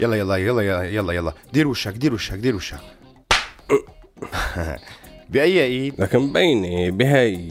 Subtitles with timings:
[0.00, 2.80] يلا يلا يلا يلا يلا يلا دير وشك دير وشك دير وشك
[5.28, 7.50] بأي ايد؟ لكن مبينة بهي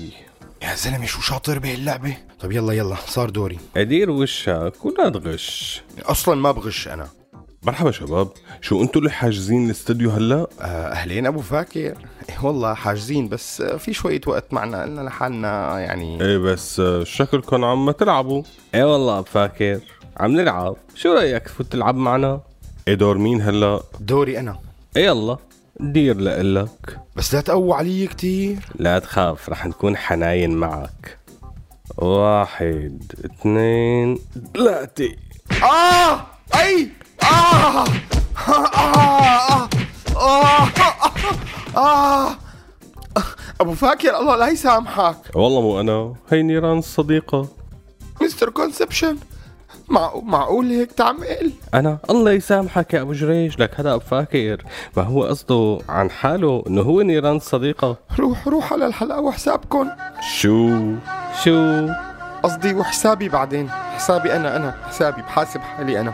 [0.61, 5.81] يا زلمة شو شاطر بهي اللعبة طب يلا يلا صار دوري ادير وشك ولا تغش
[6.05, 7.09] أصلا ما بغش أنا
[7.65, 8.27] مرحبا شباب.
[8.61, 11.97] شو أنتوا اللي حاجزين الاستوديو هلا؟ آه، أهلين أبو فاكر.
[12.29, 17.03] إيه والله حاجزين بس آه، في شوية وقت معنا قلنا لحالنا يعني إيه بس آه،
[17.03, 18.43] شكلكم عم تلعبوا.
[18.75, 19.79] إيه والله فاكر.
[20.17, 20.75] عم نلعب.
[20.95, 22.41] شو رأيك تفوت تلعب معنا؟
[22.87, 23.79] إيه دور مين هلا.
[23.99, 24.59] دوري أنا.
[24.97, 25.37] إيه يلا
[25.79, 26.99] دير لإلك.
[27.15, 28.57] بس لا تقوى علي كتير.
[28.75, 31.17] لا تخاف رح نكون حناين معك.
[31.97, 34.19] واحد اثنين
[34.53, 35.15] ثلاثة.
[35.63, 36.25] آه!
[36.55, 36.89] أي!
[37.31, 37.85] آه
[38.47, 39.69] آه آه
[40.17, 40.67] آه
[41.77, 42.35] آه
[43.61, 47.47] أبو فاكر الله لا يسامحك والله مو أنا هي نيران الصديقة
[48.21, 49.17] misterconception
[49.89, 50.11] مع...
[50.23, 54.63] معقول هيك تعمل؟ أنا الله يسامحك يا أبو جريج لك هذا أبو فاكر
[54.97, 59.89] ما هو قصده عن حاله إنه هو نيران الصديقة روح روح على الحلقة وحسابكم
[60.37, 60.81] شو
[61.43, 61.87] شو
[62.43, 66.13] قصدي وحسابي بعدين حسابي أنا أنا حسابي بحاسب حالي أنا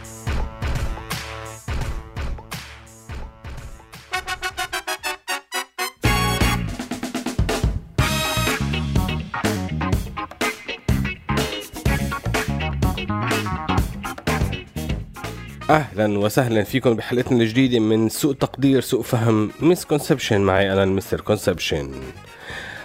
[15.71, 21.21] أهلا وسهلا فيكم بحلقتنا الجديدة من سوء تقدير سوء فهم misconception معي أنا ال Mister
[21.21, 21.91] Conception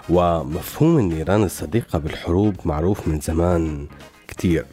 [0.08, 3.86] ومفهوم النيران الصديقة بالحروب معروف من زمان
[4.28, 4.66] كتير.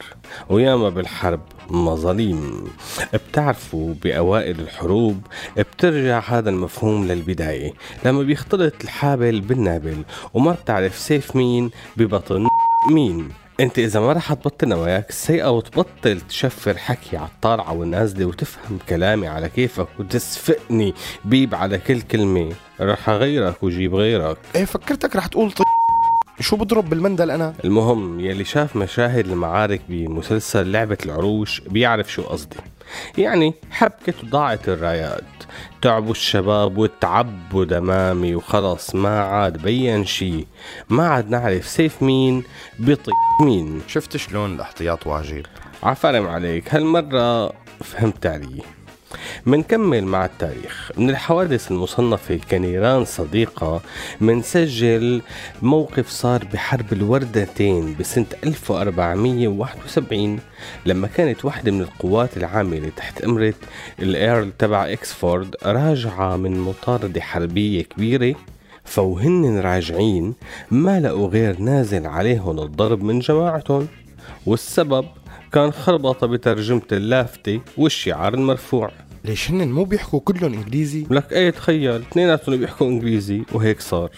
[0.50, 2.68] وياما بالحرب مظاليم.
[3.14, 5.22] بتعرفوا بأوائل الحروب
[5.58, 7.74] بترجع هذا المفهوم للبداية
[8.06, 10.04] لما بيختلط الحابل بالنابل.
[10.34, 12.48] وما بتعرف سيف مين ببطن
[12.92, 13.30] مين.
[13.60, 19.28] انت اذا ما رح تبطل نواياك السيئة وتبطل تشفر حكي على الطالعة والنازلة وتفهم كلامي
[19.28, 20.94] على كيفك وتسفقني
[21.26, 22.54] بيب على كل كلمة.
[22.82, 24.38] رح أغيرك وجيب غيرك.
[24.56, 25.62] إيه فكرتك رح تقول ط...
[26.40, 32.58] شو بضرب بالمندل أنا؟ المهم يلي شاف مشاهد المعارك بمسلسل لعبة العروش بيعرف شو قصدي.
[33.18, 35.24] يعني حبكة وضاعت الرايات.
[35.82, 40.48] تعبوا الشباب وتعبوا دمامي وخلص ما عاد بين شي.
[40.90, 42.44] ما عاد نعرف سيف مين
[42.80, 43.12] بيطي
[43.42, 43.82] مين.
[43.88, 45.46] شفت شلون الاحتياط واجب؟
[45.84, 48.62] عفرم عليك هالمرة فهمت علي.
[49.46, 50.92] منكمل مع التاريخ.
[50.98, 53.82] من الحوادث المصنفة كنيران صديقة
[54.22, 55.22] منسجل
[55.62, 60.40] موقف صار بحرب الوردتين بسنة 1471
[60.86, 63.54] لما كانت واحدة من القوات العاملة تحت أمرة
[64.00, 68.36] الإيرل تبع إكسفورد راجعة من مطاردة حربية كبيرة
[68.86, 70.34] فوهن راجعين
[70.72, 73.88] ما لقوا غير نازل عليهم الضرب من جماعتهم
[74.46, 75.06] والسبب
[75.52, 78.92] كان خربطة بترجمة اللافتة والشعار المرفوع.
[79.26, 84.12] ليش هن مو بيحكوا كلهم إنجليزي؟ لك إيه تخيل اثنيناتهم بيحكوا إنجليزي وهيك صار.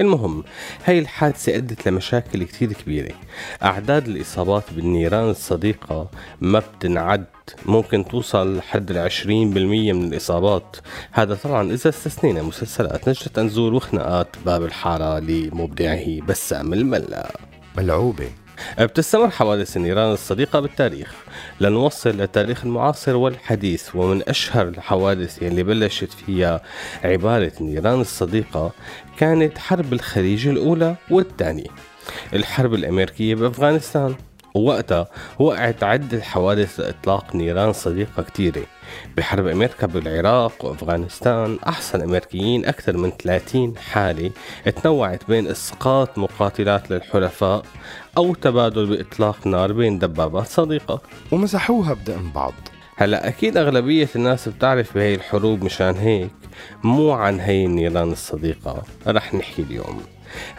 [0.00, 0.44] المهم
[0.84, 3.14] هاي الحادثة أدت لمشاكل كتير كبيرة.
[3.62, 7.24] أعداد الإصابات بالنيران الصديقة ما بتنعد.
[7.66, 10.76] ممكن توصل لحد العشرين بالمية من الإصابات.
[11.12, 17.34] هذا طبعا إذا استثنينا مسلسلات نجدة أنزور وخناقات باب الحارة لمبدعه بسام الملا.
[17.78, 18.41] ملعوبة.
[18.80, 21.14] بتستمر حوادث النيران الصديقة بالتاريخ.
[21.60, 26.62] لنوصل للتاريخ المعاصر والحديث ومن أشهر الحوادث اللي بلشت فيها
[27.04, 28.72] عبارة النيران الصديقة
[29.18, 31.70] كانت حرب الخليج الأولى والثانية.
[32.32, 34.14] الحرب الأمريكية بأفغانستان.
[34.54, 35.06] ووقتها
[35.38, 38.62] وقعت عدة حوادث لإطلاق نيران صديقة كتيرة
[39.16, 41.58] بحرب أمريكا بالعراق وأفغانستان.
[41.68, 44.30] أحصل الأمريكيين أكثر من 30 حالة
[44.82, 47.62] تنوعت بين إسقاط مقاتلات للحلفاء
[48.16, 51.00] أو تبادل بإطلاق نار بين دبابات صديقة.
[51.32, 52.52] ومسحوها بدقن بعض.
[52.96, 56.30] هلأ أكيد أغلبية الناس بتعرف بهي الحروب مشان هيك
[56.84, 58.82] مو عن هي النيران الصديقة.
[59.06, 60.02] رح نحكي اليوم.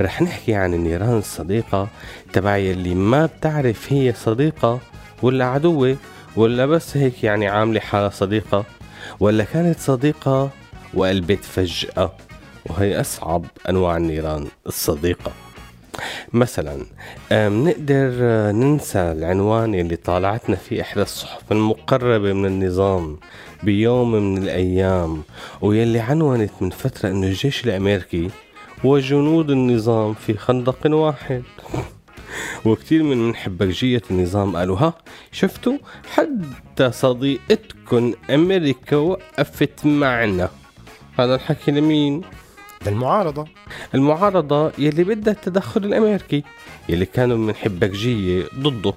[0.02, 1.88] رح نحكي عن النيران الصديقة
[2.34, 4.80] تبع يلي ما بتعرف هي صديقة
[5.22, 5.98] ولا عدوة.
[6.35, 8.65] ولا بس هيك يعني عاملة حالها صديقة؟
[9.19, 10.50] ولا كانت صديقة
[10.94, 12.12] وقلبت فجأة؟
[12.65, 15.31] وهي أصعب أنواع النيران الصديقة.
[16.33, 16.85] مثلا
[17.31, 23.18] آم، نقدر آه، ننسى العنوان اللي طالعتنا فيه إحدى الصحف المقربة من النظام
[23.63, 25.24] بيوم من الأيام
[25.62, 28.30] ويلي عنونت من فترة أنه الجيش الأمريكي
[28.83, 31.44] وجنود النظام في خندق واحد.
[32.65, 34.94] وكثير من محبكجية النظام قالوا ها
[35.31, 35.77] شفتوا؟
[36.13, 40.50] حتى صديقتكم أمريكا وقفت معنا.
[41.19, 42.21] هذا الحكي لمين؟
[42.86, 43.45] للمعارضة.
[43.95, 46.44] المعارضة يلي بدها التدخل الأمريكي
[46.89, 48.94] يلي كانوا من حبكجية ضده.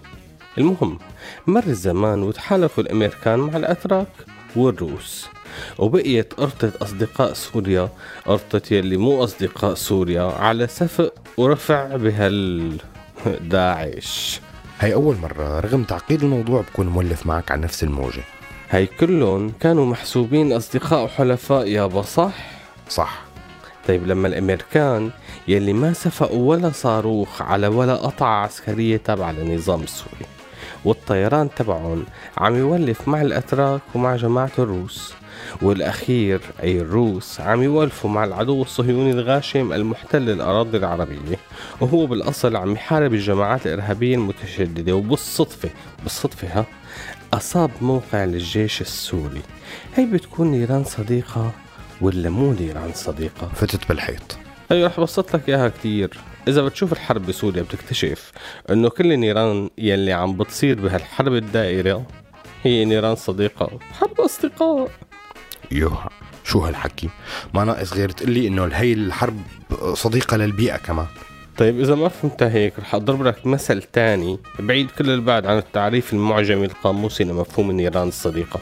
[0.59, 0.99] المهم
[1.47, 4.09] مر الزمان وتحالفوا الأمريكان مع الأتراك
[4.57, 5.29] والروس.
[5.79, 7.89] وبقيت قرطة أصدقاء سوريا
[8.27, 12.73] قرطة يلي مو أصدقاء سوريا على سفق ورفع بهال
[13.51, 14.41] داعش.
[14.81, 18.23] هي أول مرة رغم تعقيد الموضوع بكون مولف معك على نفس الموجة.
[18.71, 22.33] هاي كلهم كانوا محسوبين أصدقاء وحلفاء يابا صح؟
[22.89, 23.23] صح.
[23.89, 25.11] طيب لما الامريكان
[25.49, 30.27] يلي ما سفقوا ولا صاروخ على ولا قطعة عسكرية تابعة للنظام السوري
[30.87, 32.05] والطيران تبعهم
[32.39, 35.15] عم يولف مع الأتراك ومع جماعة الروس.
[35.63, 41.37] والأخير أي الروس عم يولفوا مع العدو الصهيوني الغاشم المحتل الأراضي العربية.
[41.81, 44.93] وهو بالأصل عم يحارب الجماعات الإرهابية المتشددة.
[44.93, 45.71] وبالصدفة
[46.03, 46.67] بالصدفة ها
[47.35, 49.43] أصاب موقع للجيش السوري.
[49.95, 51.53] هي بتكون نيران صديقة
[52.01, 54.39] ولا مو نيران صديقة؟ فتت بالحيط.
[54.71, 56.19] أيوه رح بسط لك إياها كتير.
[56.49, 58.33] إذا بتشوف الحرب بسوريا بتكتشف
[58.71, 62.07] إنه كل النيران يلي عم بتصير بهالحرب الدائرة
[62.63, 64.91] هي نيران صديقة حرب أصدقاء.
[65.71, 66.07] يوه
[66.45, 67.09] شو هالحكي؟
[67.55, 69.41] ما ناقص غير تقلي إنه هي الحرب
[69.95, 71.07] صديقة للبيئة كمان.
[71.57, 76.13] طيب إذا ما فهمتها هيك رح أضرب لك مثل تاني بعيد كل البعد عن التعريف
[76.13, 78.61] المعجمي القاموسي لمفهوم النيران الصديقة.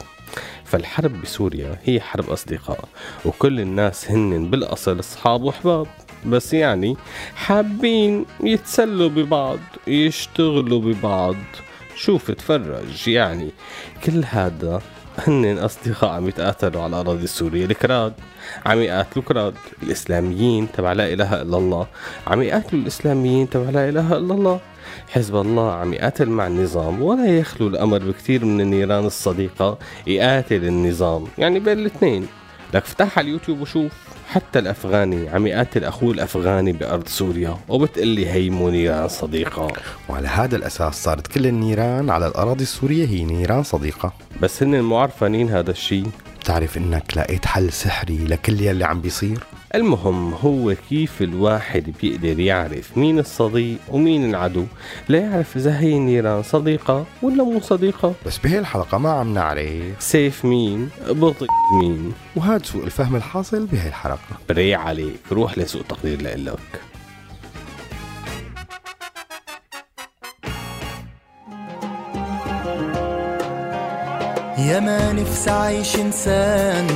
[0.64, 2.88] فالحرب بسوريا هي حرب أصدقاء
[3.24, 5.86] وكل الناس هن بالأصل أصحاب وأحباب.
[6.26, 6.96] بس يعني
[7.34, 11.36] حابين يتسلوا ببعض يشتغلوا ببعض.
[11.96, 13.50] شوف اتفرج يعني
[14.04, 14.82] كل هذا
[15.18, 17.64] هن أصدقاء عم يتقاتلوا على الأراضي السورية.
[17.64, 18.12] الكراد
[18.66, 21.86] عم يقاتلوا كراد الإسلاميين تبع لا إله إلا الله
[22.26, 24.60] عم يقاتلوا الإسلاميين تبع لا إله إلا الله.
[25.08, 31.24] حزب الله عم يقاتل مع النظام ولا يخلو الأمر بكثير من النيران الصديقة يقاتل النظام.
[31.38, 32.26] يعني بين الاثنين.
[32.74, 33.92] لك افتح على اليوتيوب وشوف.
[34.28, 39.72] حتى الأفغاني عم يقاتل أخوه الأفغاني بأرض سوريا وبتقلي هي مو نيران صديقة.
[40.08, 44.12] وعلى هذا الأساس صارت كل النيران على الأراضي السورية هي نيران صديقة.
[44.40, 46.06] بس هن مو عارفانين هذا الشيء
[46.40, 49.38] بتعرف إنك لقيت حل سحري لكل يلي عم بيصير؟
[49.74, 54.64] المهم هو كيف الواحد بيقدر يعرف مين الصديق ومين العدو؟
[55.08, 58.14] لا يعرف إذا هي النيران صديقة ولا مو صديقة.
[58.26, 61.48] بس بهي الحلقة ما عم نعرف سيف مين؟ بطيء
[61.80, 64.18] مين؟ وهذا سوء الفهم الحاصل بهي الحلقة.
[64.48, 66.80] بري عليك روح لسوء تقدير لإلك.
[74.58, 76.86] يا ما نفسي عايش إنسان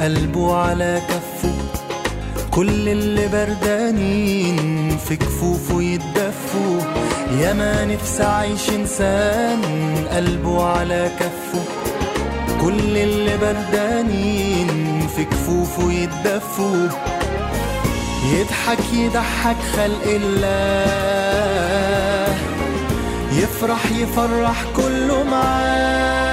[0.00, 1.27] قلبه على كفه
[2.58, 6.80] كل اللي بردانين في كفوفه يتدفوا
[7.40, 9.60] يا ما نفسي عايش إنسان
[10.10, 11.62] قلبه على كفه.
[12.60, 16.88] كل اللي بردانين في كفوفه يتدفوا
[18.32, 21.58] يضحك يضحك خلق الله.
[23.32, 26.27] يفرح يفرح كله معاه.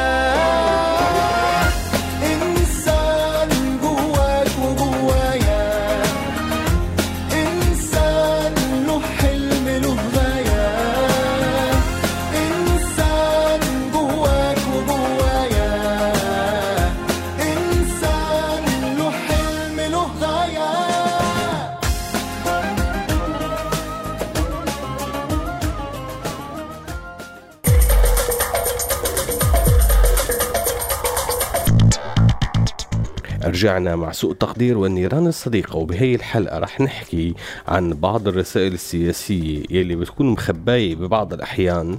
[33.45, 37.33] رجعنا مع سوء التقدير والنيران الصديقة وبهي الحلقة رح نحكي
[37.67, 41.97] عن بعض الرسائل السياسية يلي بتكون مخباية ببعض الأحيان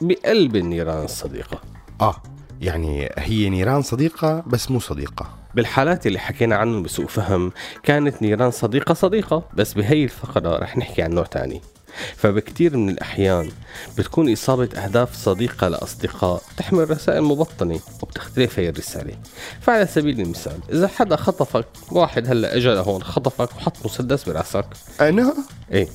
[0.00, 1.60] بقلب النيران الصديقة.
[2.00, 2.22] آه
[2.60, 5.38] يعني هي نيران صديقة بس مو صديقة.
[5.54, 11.02] بالحالات اللي حكينا عنهم بسوء فهم كانت نيران صديقة صديقة بس بهي الفقرة رح نحكي
[11.02, 11.60] عن نوع تاني.
[12.16, 13.50] فبكتير من الأحيان
[13.98, 19.14] بتكون إصابة أهداف صديقة لأصدقاء تحمل رسائل مبطنة وبتختلف هي الرسالة.
[19.60, 24.66] فعلى سبيل المثال إذا حدا خطفك واحد هلأ اجى لهون خطفك وحط مسدس برأسك.
[25.00, 25.34] أنا؟
[25.72, 25.88] إيه.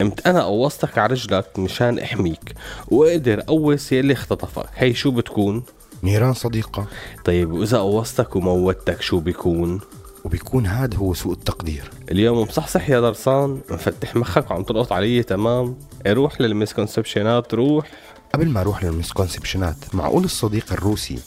[0.00, 2.54] قمت أنا قوصتك على رجلك مشان أحميك
[2.88, 4.66] وقدر قوس يلي اختطفك.
[4.76, 5.62] هي شو بتكون؟
[6.02, 6.86] نيران صديقة.
[7.24, 9.80] طيب وإذا قوصتك وموتك شو بيكون؟
[10.24, 11.90] وبيكون هذا هو سوء التقدير.
[12.10, 17.90] اليوم مصحصح يا درسان مفتح مخك وعم تلقط علي تمام؟ روح للمسكونسبشنات روح.
[18.34, 21.18] قبل ما أروح للمسكونسبشنات معقول الصديق الروسي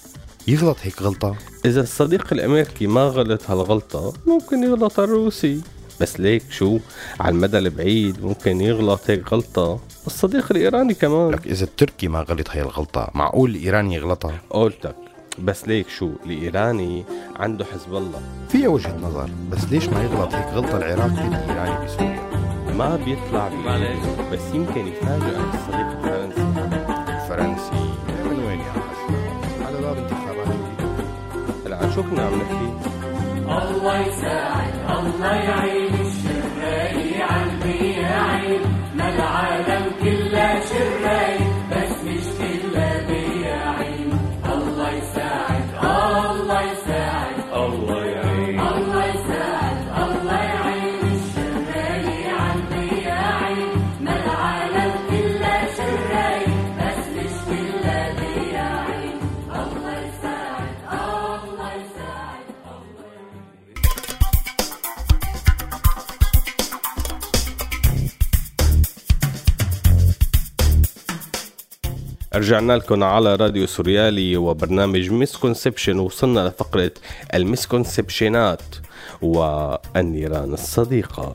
[0.47, 1.35] يغلط هيك غلطة؟
[1.65, 5.61] إذا الصديق الأمريكي ما غلط هالغلطة ممكن يغلط الروسي.
[6.01, 6.79] بس ليك شو؟
[7.19, 9.79] على المدى البعيد ممكن يغلط هيك غلطة.
[10.07, 11.31] الصديق الإيراني كمان.
[11.31, 14.95] لك إذا التركي ما غلط هي الغلطة معقول الإيراني يغلطها؟ قلتك.
[15.39, 17.03] بس ليك شو الإيراني
[17.35, 22.23] عنده حزب الله فيها وجهة نظر بس ليش ما يغلط هيك غلطة العراقي الإيراني بسوريا؟
[22.77, 26.41] ما بيطلع بإيده بس يمكن يفاجئ الصديق الفرنسي
[27.09, 27.93] الفرنسي
[28.25, 30.47] من وين يا حسن؟ على باب انتخابات.
[31.65, 32.73] هلا عن شو كنا عم نحكي؟
[33.47, 38.61] الله يساعد الله يعين الشراي عالمي عين
[38.95, 41.37] ما العالم كله شراي
[72.35, 76.91] رجعنا لكم على راديو سوريالي وبرنامج misconception وصلنا لفقرة
[77.33, 78.61] ال misconception ات.
[79.21, 81.33] والنيران الصديقة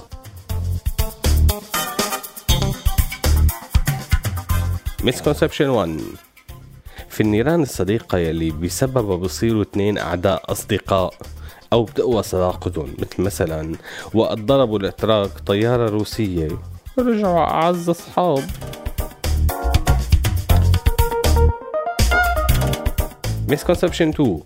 [5.05, 6.01] misconception 1
[7.09, 11.15] في النيران الصديقة يلي بسببها بصيروا اثنين أعداء أصدقاء
[11.73, 13.75] أو بتقوى صداقتهم مثل مثلا
[14.15, 16.49] وقت ضربوا الأتراك طيارة روسية.
[16.99, 18.45] رجعوا أعز أصحاب.
[23.51, 24.41] misconception 2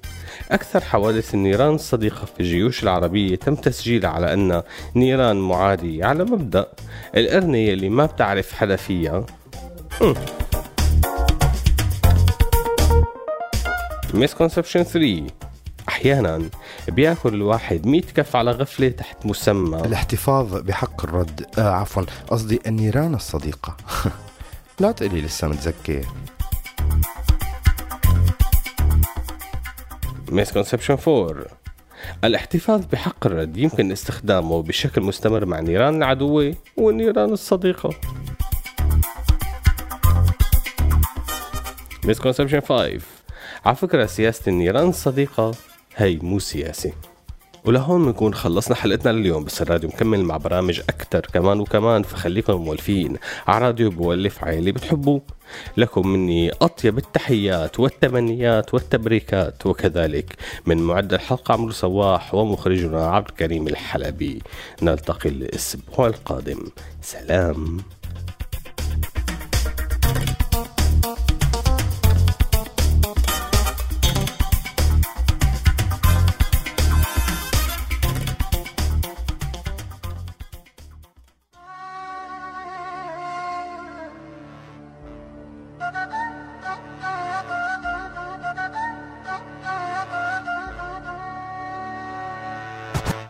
[0.51, 4.65] أكثر حوادث النيران الصديقة في الجيوش العربية تم تسجيلها على أنها
[4.97, 6.67] نيران معادية على مبدأ.
[7.17, 9.27] القرنة اللي ما بتعرف حدا فيها
[14.15, 15.27] misconception 3
[15.89, 16.43] أحيانا
[16.89, 19.81] بيأكل الواحد 100 كف على غفلة تحت مسمى.
[19.81, 21.47] الاحتفاظ بحق الرد.
[21.59, 22.03] آه عفوا.
[22.29, 23.77] قصدي النيران الصديقة.
[24.81, 26.07] لا تقلي لسه متذكر.
[30.33, 31.47] misconception 4
[32.25, 37.91] الاحتفاظ بحق الرد يمكن استخدامه بشكل مستمر مع النيران العدوة والنيران الصديقة.
[42.05, 43.01] misconception 5
[43.65, 45.55] على فكرة سياسة النيران الصديقة
[45.97, 46.93] هي مو سياسة.
[47.65, 53.17] ولهون بنكون خلصنا حلقتنا لليوم بس الراديو مكمل مع برامج أكتر كمان وكمان فخليكم مولفين
[53.47, 55.23] على راديو بولف عيلي بتحبوه.
[55.77, 63.69] لكم مني أطيب التحيات والتمنيات والتبريكات وكذلك من معد الحلقة عمرو صواح ومخرجنا عبد الكريم
[63.69, 64.43] الحلبي.
[64.83, 66.59] نلتقي الأسبوع القادم.
[67.03, 67.79] سلام.